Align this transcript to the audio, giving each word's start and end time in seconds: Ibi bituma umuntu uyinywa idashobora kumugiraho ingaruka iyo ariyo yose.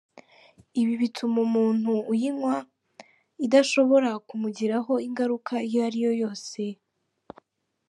Ibi 0.81 0.93
bituma 1.01 1.37
umuntu 1.47 1.91
uyinywa 2.11 2.53
idashobora 3.45 4.09
kumugiraho 4.27 4.93
ingaruka 5.07 5.53
iyo 5.67 5.79
ariyo 5.87 6.11
yose. 6.21 6.61